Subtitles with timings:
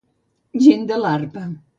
[0.63, 1.45] Gent de l'arpa.